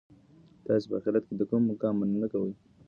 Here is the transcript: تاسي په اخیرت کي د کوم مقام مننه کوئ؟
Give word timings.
تاسي 0.65 0.85
په 0.89 0.95
اخیرت 0.99 1.23
کي 1.27 1.33
د 1.37 1.41
کوم 1.49 1.61
مقام 1.69 1.93
مننه 2.01 2.27
کوئ؟ 2.31 2.51